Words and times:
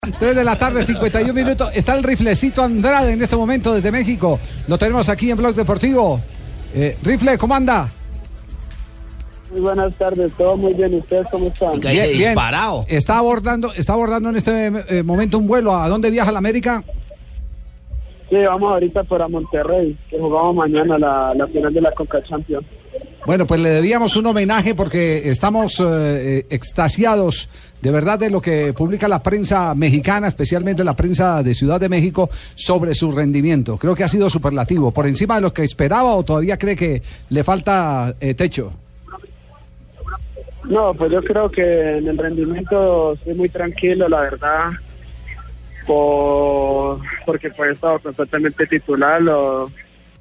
3 0.00 0.36
de 0.36 0.44
la 0.44 0.56
tarde, 0.56 0.84
51 0.84 1.34
minutos. 1.34 1.70
Está 1.74 1.94
el 1.94 2.04
riflecito 2.04 2.62
Andrade 2.62 3.12
en 3.12 3.22
este 3.22 3.34
momento 3.36 3.74
desde 3.74 3.90
México. 3.90 4.38
Lo 4.68 4.78
tenemos 4.78 5.08
aquí 5.08 5.30
en 5.30 5.36
Blog 5.36 5.54
Deportivo. 5.54 6.20
Eh, 6.72 6.96
rifle, 7.02 7.36
¿cómo 7.36 7.54
anda? 7.54 7.88
Muy 9.50 9.60
buenas 9.60 9.92
tardes, 9.94 10.30
todo 10.34 10.56
muy 10.56 10.74
bien. 10.74 10.94
¿Ustedes 10.94 11.26
cómo 11.30 11.48
están? 11.48 11.80
Bien, 11.80 12.16
bien. 12.16 12.36
Está 12.86 13.18
abordando, 13.18 13.72
está 13.74 13.94
abordando 13.94 14.28
en 14.28 14.36
este 14.36 14.66
eh, 14.98 15.02
momento 15.02 15.36
un 15.38 15.48
vuelo. 15.48 15.74
¿A 15.74 15.88
dónde 15.88 16.10
viaja 16.10 16.30
la 16.30 16.38
América? 16.38 16.84
Sí, 18.30 18.36
vamos 18.36 18.72
ahorita 18.72 19.04
para 19.04 19.26
Monterrey, 19.26 19.96
que 20.10 20.18
jugamos 20.18 20.54
mañana 20.54 20.98
la, 20.98 21.34
la 21.34 21.46
final 21.48 21.72
de 21.72 21.80
la 21.80 21.90
Coca 21.92 22.22
Champions. 22.22 22.66
Bueno, 23.28 23.46
pues 23.46 23.60
le 23.60 23.68
debíamos 23.68 24.16
un 24.16 24.24
homenaje 24.24 24.74
porque 24.74 25.28
estamos 25.28 25.82
eh, 25.86 26.46
extasiados 26.48 27.50
de 27.82 27.90
verdad 27.90 28.18
de 28.18 28.30
lo 28.30 28.40
que 28.40 28.72
publica 28.72 29.06
la 29.06 29.22
prensa 29.22 29.74
mexicana, 29.74 30.28
especialmente 30.28 30.82
la 30.82 30.96
prensa 30.96 31.42
de 31.42 31.52
Ciudad 31.52 31.78
de 31.78 31.90
México, 31.90 32.30
sobre 32.54 32.94
su 32.94 33.12
rendimiento. 33.12 33.76
Creo 33.76 33.94
que 33.94 34.02
ha 34.02 34.08
sido 34.08 34.30
superlativo, 34.30 34.92
por 34.92 35.06
encima 35.06 35.34
de 35.34 35.42
lo 35.42 35.52
que 35.52 35.62
esperaba 35.62 36.14
o 36.14 36.22
todavía 36.22 36.56
cree 36.56 36.74
que 36.74 37.02
le 37.28 37.44
falta 37.44 38.14
eh, 38.18 38.32
techo. 38.32 38.72
No, 40.64 40.94
pues 40.94 41.12
yo 41.12 41.22
creo 41.22 41.50
que 41.50 41.98
en 41.98 42.08
el 42.08 42.16
rendimiento 42.16 43.12
estoy 43.12 43.34
muy 43.34 43.50
tranquilo, 43.50 44.08
la 44.08 44.22
verdad, 44.22 44.70
por, 45.86 47.00
porque 47.26 47.50
pues 47.50 47.68
he 47.68 47.72
estado 47.74 47.98
constantemente 47.98 48.66
titular. 48.66 49.20
Lo, 49.20 49.68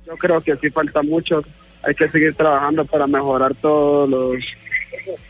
yo 0.06 0.18
creo 0.18 0.42
que 0.42 0.58
sí 0.58 0.70
falta 0.70 1.02
mucho. 1.04 1.42
Hay 1.88 1.96
que 1.96 2.10
seguir 2.10 2.36
trabajando 2.36 2.84
para 2.84 3.08
mejorar 3.08 3.56
todos 3.56 4.10
los 4.10 4.44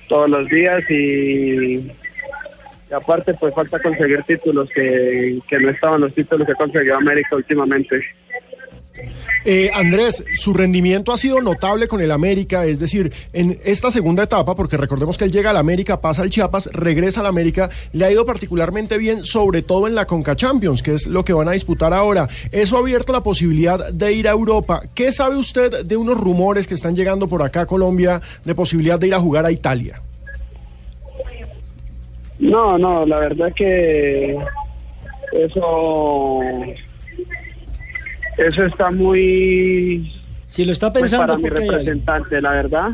todos 0.10 0.28
los 0.28 0.50
días 0.50 0.84
y, 0.90 1.92
aparte 2.92 3.36
pues 3.36 3.54
falta 3.54 3.80
conseguir 3.80 4.24
títulos 4.24 4.68
que, 4.74 5.38
que 5.48 5.60
no 5.60 5.70
estaban 5.70 6.02
los 6.02 6.16
títulos 6.16 6.48
que 6.48 6.54
ha 6.54 6.56
conseguido 6.56 6.96
América 6.96 7.36
últimamente. 7.36 8.04
Eh, 9.46 9.70
Andrés, 9.74 10.24
su 10.36 10.54
rendimiento 10.54 11.14
ha 11.14 11.18
sido 11.18 11.42
notable 11.42 11.88
con 11.88 12.02
el 12.02 12.12
América, 12.12 12.66
es 12.66 12.80
decir, 12.80 13.14
en 13.32 13.60
esta 13.64 13.92
segunda 13.92 14.24
etapa, 14.24 14.56
porque 14.56 14.78
recordemos 14.78 15.18
que 15.18 15.26
él 15.26 15.32
llega 15.32 15.52
al 15.52 15.58
América, 15.58 16.02
pasa 16.02 16.22
al 16.22 16.30
Chiapas, 16.30 16.70
regresa 16.74 17.22
al 17.22 17.28
América, 17.28 17.70
le 17.94 18.06
ha 18.06 18.12
ido 18.12 18.26
particularmente 18.26 18.98
bien, 18.98 19.24
sobre 19.24 19.62
todo 19.62 19.88
en 19.88 19.96
la 19.96 20.06
Conca 20.06 20.36
Champions, 20.36 20.84
que 20.84 20.96
es 20.96 21.08
lo 21.08 21.24
que 21.24 21.34
van 21.34 21.48
a 21.48 21.52
disputar 21.52 21.94
ahora. 21.94 22.28
Eso 22.52 22.76
ha 22.76 22.80
abierto 22.80 23.14
la 23.14 23.24
posibilidad 23.24 23.92
de 23.92 24.14
ir 24.14 24.28
a 24.28 24.32
Europa. 24.32 24.82
¿Qué 24.94 25.12
sabe 25.12 25.38
usted 25.38 25.86
de 25.86 25.96
unos 25.96 26.20
rumores 26.20 26.68
que 26.68 26.74
están 26.74 26.96
llegando 26.96 27.28
por 27.28 27.42
acá 27.42 27.62
a 27.62 27.66
Colombia 27.66 28.22
de 28.44 28.56
posibilidad 28.56 29.00
de 29.00 29.08
ir 29.08 29.14
a 29.14 29.20
jugar 29.20 29.46
a 29.46 29.52
Italia? 29.52 30.02
No, 32.40 32.78
no, 32.78 33.06
la 33.06 33.20
verdad 33.20 33.52
que 33.56 34.38
eso 35.32 36.42
eso 38.38 38.66
está 38.66 38.92
muy 38.92 40.14
Si 40.46 40.64
lo 40.64 40.72
está 40.72 40.94
pues, 40.94 41.04
pensando 41.04 41.28
para 41.28 41.38
mi 41.38 41.46
hay 41.46 41.50
representante, 41.50 42.42
la 42.42 42.52
verdad. 42.52 42.92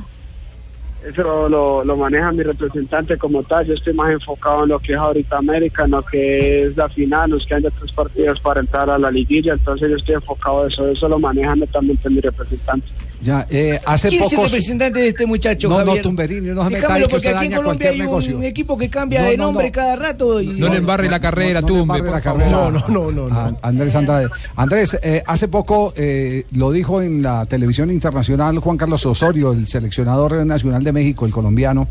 Eso 1.05 1.49
lo, 1.49 1.83
lo 1.83 1.97
maneja 1.97 2.31
mi 2.31 2.43
representante 2.43 3.17
como 3.17 3.43
tal. 3.43 3.65
Yo 3.65 3.73
estoy 3.73 3.93
más 3.93 4.11
enfocado 4.11 4.63
en 4.63 4.69
lo 4.69 4.79
que 4.79 4.93
es 4.93 4.97
ahorita 4.97 5.37
América, 5.37 5.83
en 5.83 5.91
lo 5.91 6.01
que 6.01 6.63
es 6.63 6.77
la 6.77 6.87
final, 6.87 7.29
nos 7.29 7.45
quedan 7.45 7.63
ya 7.63 7.69
tres 7.71 7.91
partidos 7.91 8.39
para 8.39 8.61
entrar 8.61 8.89
a 8.89 8.97
la 8.97 9.11
liguilla, 9.11 9.51
entonces 9.53 9.89
yo 9.89 9.97
estoy 9.97 10.15
enfocado 10.15 10.63
en 10.63 10.71
eso. 10.71 10.87
Eso 10.87 11.09
lo 11.09 11.19
maneja 11.19 11.55
netamente 11.55 12.09
mi 12.09 12.21
representante. 12.21 12.87
Ya, 13.23 13.47
eh, 13.49 13.79
hace 13.85 14.09
¿Quién 14.09 14.23
es 14.23 14.33
el 14.33 14.39
representante 14.41 14.99
de 14.99 15.07
este 15.07 15.25
muchacho, 15.25 15.69
No, 15.69 15.79
no, 15.79 15.85
Javier? 15.85 16.01
Tumberini, 16.03 16.49
no 16.49 16.63
se 16.65 16.69
meta 16.71 16.93
ahí 16.93 17.01
que 17.03 17.07
porque 17.07 17.15
usted 17.17 17.29
aquí 17.29 17.45
en 17.45 17.51
daña 17.51 17.55
Colombia 17.57 17.63
cualquier 17.79 17.91
hay 17.93 17.97
negocio. 17.99 18.37
un 18.37 18.43
equipo 18.43 18.77
que 18.77 18.89
cambia 18.89 19.21
No, 19.21 19.27
de 19.29 19.37
no, 19.37 19.43
nombre 19.45 19.65
no. 19.67 19.71
cada 19.71 19.95
rato. 19.95 20.41
Y... 20.41 20.47
No 20.47 20.67
le 20.67 20.77
embarre 20.77 21.09
la 21.09 21.19
carrera, 21.21 21.61
No, 21.61 21.67
no 21.69 21.73
Tumbe, 21.73 22.01
la 22.01 22.19
carrera. 22.21 22.49
No, 22.51 22.69
no, 22.71 22.87
no, 22.89 23.11
no. 23.29 23.33
A- 23.35 23.55
Andrés 23.61 23.95
Andrade. 23.95 24.27
Andrés, 24.57 24.97
eh, 25.01 25.23
hace 25.25 25.47
poco 25.47 25.93
eh, 25.95 26.45
lo 26.55 26.69
dijo 26.71 27.01
en 27.01 27.21
la 27.21 27.45
televisión 27.45 27.89
internacional 27.91 28.59
Juan 28.59 28.75
Carlos 28.75 29.05
Osorio, 29.05 29.53
el 29.53 29.67
seleccionador 29.67 30.45
nacional 30.45 30.83
de 30.83 30.91
México, 30.91 31.25
el 31.25 31.31
colombiano, 31.31 31.87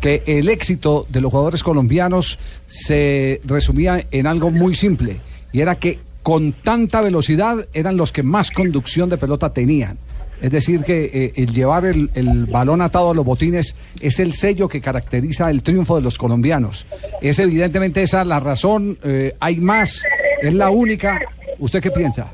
que 0.00 0.22
el 0.26 0.48
éxito 0.50 1.06
de 1.08 1.20
los 1.22 1.30
jugadores 1.30 1.62
colombianos 1.62 2.38
se 2.66 3.40
resumía 3.44 4.04
en 4.10 4.26
algo 4.26 4.50
muy 4.50 4.74
simple, 4.74 5.20
y 5.52 5.60
era 5.60 5.76
que 5.76 5.98
con 6.22 6.52
tanta 6.52 7.00
velocidad 7.00 7.66
eran 7.72 7.96
los 7.96 8.12
que 8.12 8.22
más 8.22 8.50
conducción 8.50 9.08
de 9.08 9.16
pelota 9.16 9.50
tenían. 9.50 9.96
Es 10.40 10.50
decir, 10.50 10.82
que 10.82 11.04
eh, 11.04 11.32
el 11.36 11.52
llevar 11.52 11.84
el, 11.84 12.10
el 12.14 12.46
balón 12.46 12.80
atado 12.80 13.10
a 13.10 13.14
los 13.14 13.24
botines 13.24 13.74
es 14.00 14.20
el 14.20 14.34
sello 14.34 14.68
que 14.68 14.80
caracteriza 14.80 15.50
el 15.50 15.62
triunfo 15.62 15.96
de 15.96 16.02
los 16.02 16.16
colombianos. 16.16 16.86
Es 17.20 17.38
evidentemente 17.38 18.02
esa 18.02 18.24
la 18.24 18.38
razón, 18.38 18.98
eh, 19.02 19.34
hay 19.40 19.56
más, 19.56 20.04
es 20.40 20.54
la 20.54 20.70
única. 20.70 21.20
¿Usted 21.58 21.82
qué 21.82 21.90
piensa? 21.90 22.32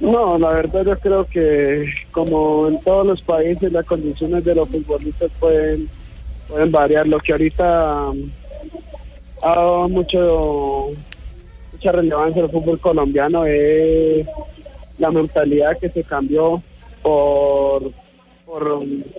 No, 0.00 0.38
la 0.38 0.50
verdad 0.50 0.84
yo 0.84 0.98
creo 0.98 1.26
que 1.26 1.86
como 2.10 2.68
en 2.68 2.78
todos 2.82 3.06
los 3.06 3.22
países 3.22 3.72
las 3.72 3.86
condiciones 3.86 4.44
de 4.44 4.54
los 4.54 4.68
futbolistas 4.68 5.30
pueden 5.40 5.88
pueden 6.48 6.70
variar. 6.70 7.06
Lo 7.06 7.18
que 7.18 7.32
ahorita 7.32 8.10
um, 8.10 8.30
ha 9.42 9.54
dado 9.54 9.88
mucho 9.88 10.88
mucha 11.72 11.92
relevancia 11.92 12.42
al 12.42 12.50
fútbol 12.50 12.78
colombiano 12.78 13.46
es 13.46 14.26
la 14.98 15.10
mentalidad 15.10 15.78
que 15.78 15.90
se 15.90 16.04
cambió 16.04 16.62
por 17.02 17.92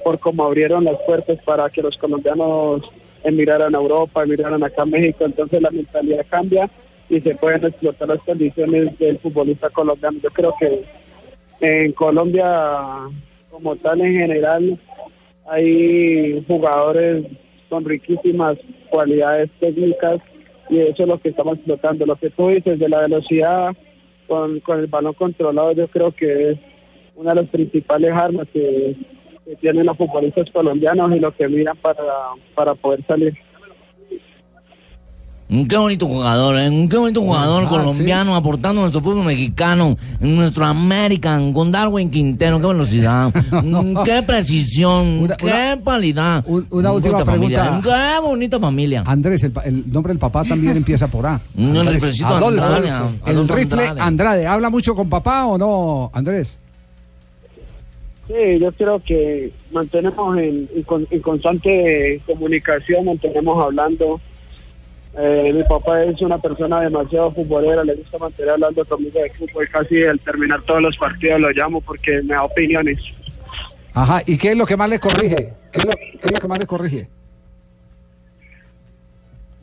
por, 0.03 0.19
cómo 0.19 0.45
abrieron 0.45 0.85
las 0.85 0.97
puertas 1.05 1.37
para 1.43 1.69
que 1.69 1.81
los 1.81 1.97
colombianos 1.97 2.81
emigraran 3.23 3.75
a 3.75 3.77
Europa, 3.77 4.23
emigraran 4.23 4.63
acá 4.63 4.83
a 4.83 4.85
México, 4.85 5.25
entonces 5.25 5.61
la 5.61 5.69
mentalidad 5.69 6.25
cambia 6.29 6.69
y 7.09 7.19
se 7.19 7.35
pueden 7.35 7.65
explotar 7.65 8.07
las 8.07 8.21
condiciones 8.21 8.97
del 8.97 9.19
futbolista 9.19 9.69
colombiano. 9.69 10.19
Yo 10.23 10.29
creo 10.29 10.53
que 10.59 10.83
en 11.59 11.91
Colombia, 11.91 13.09
como 13.51 13.75
tal 13.75 14.01
en 14.01 14.13
general, 14.13 14.79
hay 15.45 16.43
jugadores 16.47 17.25
con 17.69 17.85
riquísimas 17.85 18.57
cualidades 18.89 19.49
técnicas 19.59 20.19
y 20.69 20.79
eso 20.79 21.03
es 21.03 21.09
lo 21.09 21.19
que 21.19 21.29
estamos 21.29 21.55
explotando. 21.55 22.05
Lo 22.05 22.15
que 22.15 22.29
tú 22.29 22.49
dices 22.49 22.79
de 22.79 22.89
la 22.89 23.01
velocidad 23.01 23.75
con, 24.27 24.59
con 24.59 24.79
el 24.79 24.87
balón 24.87 25.13
controlado, 25.13 25.71
yo 25.71 25.87
creo 25.87 26.11
que 26.11 26.51
es 26.51 26.59
una 27.15 27.33
de 27.33 27.41
las 27.41 27.49
principales 27.49 28.11
armas 28.11 28.47
que, 28.53 28.95
tienen 29.61 29.85
los 29.85 29.95
futbolistas 29.95 30.51
colombianos 30.51 31.15
y 31.15 31.21
lo 31.21 31.33
que 31.33 31.47
miran 31.47 31.77
para, 31.77 32.03
para 32.53 32.75
poder 32.75 33.01
salir. 33.07 33.33
Mm, 35.49 35.65
Qué 35.65 35.77
bonito 35.77 36.07
jugador, 36.07 36.57
¿eh? 36.59 36.69
Un 36.69 36.89
Qué 36.89 36.97
bonito 36.97 37.21
jugador 37.21 37.63
Ah, 37.65 37.69
colombiano 37.69 38.35
aportando 38.35 38.81
a 38.81 38.83
nuestro 38.83 39.01
fútbol 39.01 39.23
mexicano, 39.23 39.95
en 40.19 40.35
nuestro 40.35 40.65
American, 40.65 41.53
con 41.53 41.71
Darwin 41.71 42.11
Quintero, 42.11 42.59
qué 42.59 42.67
velocidad, 42.67 43.31
Mm, 43.63 44.03
qué 44.03 44.23
precisión, 44.23 45.19
Una- 45.21 45.37
qué 45.37 45.45
una- 45.45 45.81
calidad. 45.85 46.43
un- 46.47 46.67
una 46.69 46.91
Mm, 46.91 46.95
última 46.95 47.11
bonita 47.13 47.31
familia, 47.31 47.61
pregunta. 47.63 47.89
Qué 48.15 48.21
bonita 48.27 48.59
familia. 48.59 49.03
Andrés, 49.05 49.43
el, 49.43 49.51
pa- 49.51 49.61
el 49.61 49.89
nombre 49.89 50.11
del 50.11 50.19
papá 50.19 50.43
también 50.43 50.75
empieza 50.75 51.07
por 51.07 51.25
A. 51.25 51.39
Mm, 51.55 51.69
el 51.69 51.77
Andrés, 51.79 52.21
Adolfo, 52.25 52.63
Andrade, 52.65 52.87
el 53.25 53.31
Adolfo 53.35 53.55
rifle 53.55 53.81
Andrade. 53.87 54.01
Andrade. 54.01 54.47
¿Habla 54.47 54.69
mucho 54.69 54.95
con 54.95 55.07
papá 55.09 55.45
o 55.45 55.57
no, 55.57 56.11
Andrés? 56.13 56.59
Sí, 58.27 58.59
yo 58.59 58.69
creo 58.73 59.01
que 59.01 59.53
mantenemos 59.71 60.37
en, 60.37 60.67
en 60.75 60.83
con- 60.83 61.07
en 61.09 61.21
constante 61.21 62.21
comunicación, 62.25 63.05
mantenemos 63.05 63.63
hablando. 63.63 64.19
Eh, 65.19 65.51
mi 65.51 65.63
papá 65.63 66.03
es 66.03 66.21
una 66.21 66.37
persona 66.37 66.79
demasiado 66.81 67.31
futbolera, 67.31 67.83
le 67.83 67.95
gusta 67.95 68.19
mantener 68.19 68.51
hablando 68.51 68.85
conmigo 68.85 69.19
de 69.19 69.31
fútbol. 69.31 69.67
Casi 69.69 70.03
al 70.03 70.19
terminar 70.19 70.61
todos 70.61 70.81
los 70.81 70.95
partidos 70.97 71.39
lo 71.39 71.49
llamo 71.49 71.81
porque 71.81 72.21
me 72.21 72.35
da 72.35 72.43
opiniones. 72.43 72.99
Ajá, 73.93 74.21
¿y 74.27 74.37
qué 74.37 74.51
es 74.51 74.57
lo 74.57 74.67
que 74.67 74.77
más 74.77 74.89
le 74.89 74.99
corrige? 74.99 75.53
¿Qué 75.71 75.79
es 75.79 75.85
lo, 75.85 75.91
qué 75.91 76.19
es 76.21 76.31
lo 76.31 76.39
que 76.39 76.47
más 76.47 76.59
le 76.59 76.67
corrige? 76.67 77.09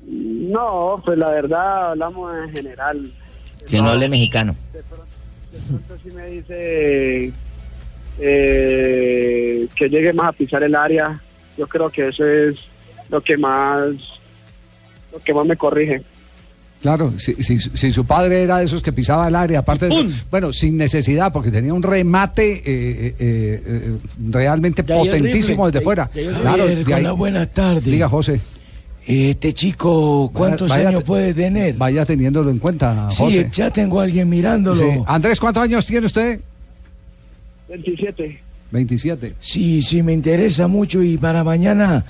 No, 0.06 1.00
pues 1.04 1.16
la 1.18 1.30
verdad 1.30 1.92
hablamos 1.92 2.36
en 2.36 2.52
general. 2.52 3.12
Que 3.68 3.80
no 3.80 3.90
hable 3.90 4.08
mexicano. 4.08 4.56
De 4.72 4.82
pronto, 4.82 5.06
de 5.52 5.58
pronto 5.60 5.98
sí 6.02 6.10
me 6.10 6.26
dice 6.26 7.32
eh, 8.18 9.68
que 9.76 9.88
llegue 9.88 10.12
más 10.12 10.30
a 10.30 10.32
pisar 10.32 10.64
el 10.64 10.74
área. 10.74 11.20
Yo 11.56 11.68
creo 11.68 11.88
que 11.90 12.08
eso 12.08 12.26
es 12.26 12.56
lo 13.08 13.20
que 13.20 13.36
más 13.36 13.94
lo 15.14 15.20
que 15.22 15.32
más 15.34 15.46
me 15.46 15.56
corrige. 15.56 16.02
Claro, 16.82 17.14
si, 17.16 17.32
si- 17.42 17.58
si 17.58 17.90
su 17.90 18.04
padre 18.04 18.42
era 18.42 18.58
de 18.58 18.66
esos 18.66 18.82
que 18.82 18.92
pisaba 18.92 19.26
el 19.28 19.34
área, 19.34 19.60
aparte 19.60 19.86
de 19.88 19.94
eso, 20.00 20.08
bueno, 20.30 20.52
sin 20.52 20.76
necesidad, 20.76 21.32
porque 21.32 21.50
tenía 21.50 21.72
un 21.72 21.82
remate 21.82 22.56
eh, 22.56 22.62
eh, 22.66 23.14
eh, 23.18 23.96
realmente 24.28 24.82
De 24.82 24.94
potentísimo 24.94 25.64
desde 25.66 25.78
de- 25.78 25.84
fuera. 25.84 26.10
de 26.12 26.26
Claro, 26.26 26.64
ahí- 26.64 26.84
Hola, 26.92 27.12
buenas 27.12 27.48
tardes. 27.54 27.84
Diga, 27.84 28.06
José. 28.08 28.38
Este 29.06 29.52
chico, 29.54 30.30
¿cuántos 30.34 30.68
Vaya- 30.68 30.88
años 30.90 31.04
puede 31.04 31.32
tener? 31.32 31.74
Vaya 31.76 32.04
teniéndolo 32.04 32.50
en 32.50 32.58
cuenta, 32.58 33.08
Sí, 33.10 33.16
José. 33.22 33.48
ya 33.52 33.70
tengo 33.70 34.00
a 34.00 34.04
alguien 34.04 34.28
mirándolo. 34.28 34.76
Sí. 34.76 34.98
Andrés, 35.06 35.40
¿cuántos 35.40 35.62
años 35.62 35.86
tiene 35.86 36.04
usted? 36.06 36.40
27. 37.68 38.40
27. 38.70 39.34
Sí, 39.40 39.82
sí, 39.82 40.02
me 40.02 40.12
interesa 40.12 40.68
mucho 40.68 41.02
y 41.02 41.16
para 41.16 41.44
mañana 41.44 42.04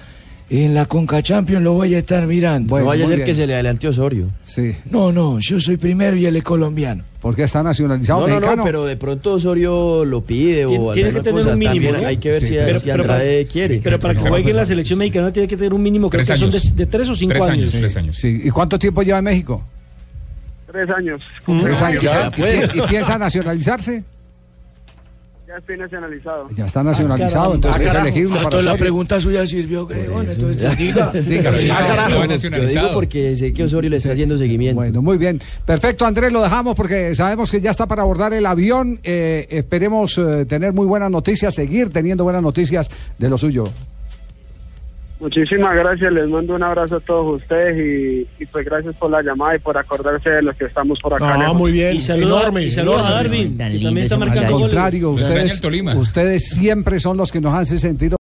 en 0.51 0.75
la 0.75 0.87
Conca 0.87 1.23
Champions 1.23 1.63
lo 1.63 1.73
voy 1.73 1.95
a 1.95 1.99
estar 1.99 2.27
mirando. 2.27 2.69
Bueno, 2.69 2.85
no 2.85 2.89
vaya 2.91 3.07
a 3.07 3.09
ser 3.09 3.25
que 3.25 3.35
se 3.35 3.47
le 3.47 3.55
adelante 3.55 3.89
Osorio. 3.89 4.29
Sí. 4.43 4.75
No, 4.91 5.11
no, 5.13 5.39
yo 5.41 5.61
soy 5.61 5.77
primero 5.79 6.17
y 6.17 6.27
él 6.27 6.37
es 6.37 6.43
colombiano. 6.45 7.03
Porque 7.21 7.45
está 7.45 7.63
nacionalizado 7.63 8.21
No, 8.21 8.27
no, 8.29 8.35
mexicano. 8.35 8.57
no, 8.57 8.65
pero 8.65 8.85
de 8.85 8.97
pronto 8.99 9.33
Osorio 9.35 10.05
lo 10.05 10.21
pide 10.21 10.67
o 10.67 10.93
tiene 10.93 11.11
que 11.13 11.21
tener 11.21 11.41
cosa. 11.43 11.55
un 11.55 11.59
mínimo, 11.59 11.91
hay 12.07 12.19
que 12.19 12.31
ver 12.31 12.43
Sí, 12.43 12.49
si, 12.49 12.55
pero- 12.57 12.79
si 12.81 12.87
pero 12.87 13.03
para- 13.05 13.15
Andrade 13.15 13.47
quiere. 13.47 13.81
Pero 13.83 13.99
para 13.99 14.15
que 14.15 14.21
juegue 14.29 14.51
en 14.51 14.57
la 14.57 14.67
selección 14.67 14.99
mexicana 14.99 15.33
tiene 15.33 15.49
que 15.49 15.57
tener 15.57 15.73
un 15.73 15.83
mínimo, 15.83 16.11
creo 16.11 16.23
Tres 16.25 16.39
que 16.41 16.51
son 16.61 16.77
de, 16.77 16.87
tres 16.87 17.09
o 17.09 17.15
cinco 17.15 17.33
Tres 17.33 17.45
años. 17.45 17.59
años, 17.69 17.73
tres 17.73 17.97
años. 17.97 18.17
Sí. 18.19 18.43
¿Y 18.45 18.51
cuánto 18.51 18.79
tiempo 18.79 19.03
lleva 19.03 19.19
en 19.19 19.25
México? 19.25 19.65
Tres 20.71 20.91
años. 20.91 21.23
Tres 21.63 21.81
años. 21.83 22.03
ya 22.03 22.31
¿Y, 22.37 22.41
puede. 22.41 22.69
pi- 22.69 22.79
y 22.79 22.83
piensa 22.89 23.17
nacionalizarse? 23.17 24.05
Ya 25.55 25.59
estoy 25.61 25.77
nacionalizado. 25.79 26.49
Ya 26.57 26.67
está 26.67 26.83
nacionalizado, 26.83 27.33
caramba. 27.51 27.55
entonces 27.55 27.81
Ah, 27.81 27.85
es 27.93 27.95
elegible 28.03 28.31
Ah, 28.33 28.35
para 28.35 28.45
entonces 28.47 28.65
la 28.73 28.77
pregunta 28.77 29.21
suya 29.21 29.47
sirvió. 29.47 29.87
que, 29.87 30.09
bueno, 30.09 30.33
entonces 30.33 30.77
diga. 30.79 31.13
Sí. 31.23 31.37
ya 31.69 32.05
Ah, 32.05 32.09
digo 32.67 32.89
porque 32.93 33.37
sé 33.37 33.53
que 33.53 33.63
Osorio 33.63 33.89
le 33.89 33.99
está 33.99 34.13
haciendo 34.13 34.37
seguimiento. 34.37 34.75
Bueno, 34.81 35.01
muy 35.01 35.17
bien. 35.17 35.41
Perfecto, 35.65 36.07
Andrés, 36.07 36.33
lo 36.33 36.43
dejamos 36.43 36.75
porque 36.75 37.15
sabemos 37.15 37.53
que 37.53 37.61
ya 37.61 37.71
está 37.71 37.87
para 37.87 38.03
abordar 38.03 38.33
el 38.35 38.47
avión. 38.47 38.99
Eh, 39.05 39.47
esperemos 39.51 40.19
eh, 40.19 40.45
tener 40.47 40.73
muy 40.73 40.87
buenas 40.87 41.11
noticias, 41.13 41.55
seguir 41.55 41.91
teniendo 41.91 42.25
buenas 42.25 42.43
noticias 42.43 42.91
de 43.17 43.29
lo 43.31 43.39
suyo. 43.39 43.69
Muchísimas 45.25 45.75
gracias, 45.75 46.13
les 46.13 46.29
mando 46.29 46.55
un 46.55 46.63
abrazo 46.63 46.97
a 46.97 47.01
todos 47.01 47.41
ustedes 47.41 47.79
y, 47.79 48.43
y 48.43 48.45
pues 48.45 48.63
gracias 48.67 48.95
por 48.97 49.11
la 49.11 49.23
llamada 49.23 49.57
y 49.57 49.59
por 49.59 49.75
acordarse 49.79 50.29
de 50.29 50.43
los 50.43 50.55
que 50.55 50.67
estamos 50.67 51.01
por 51.01 51.15
acá. 51.15 51.33
Ah, 51.33 51.39
lejos. 51.39 51.57
muy 51.57 51.73
bien. 51.73 51.97
Y 51.97 52.13
enorme. 52.13 52.65
y 52.65 52.71
saluda 52.71 53.09
a. 53.09 53.11
Darwin, 53.13 53.57
que 53.57 53.65
también 53.65 53.99
está 53.99 54.19
marcando 54.19 54.43
Al 54.43 54.53
goles. 54.53 54.61
contrario, 54.61 55.11
ustedes, 55.13 55.63
ustedes 55.97 56.51
siempre 56.51 57.01
son 57.01 57.17
los 57.17 57.33
que 57.33 57.41
nos 57.41 57.55
hacen 57.55 57.79
sentir 57.79 58.13